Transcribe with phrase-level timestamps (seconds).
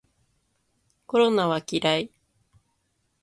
[1.05, 2.09] コロナは嫌い